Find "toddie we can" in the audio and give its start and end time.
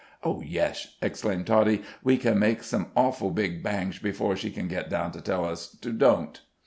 1.45-2.39